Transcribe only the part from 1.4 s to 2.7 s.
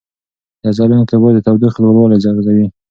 تودوخې لوړولو اغېز لري.